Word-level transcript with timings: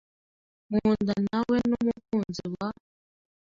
Nkundanawe 0.69 1.57
numukunzi 1.69 2.43
wa. 2.55 2.67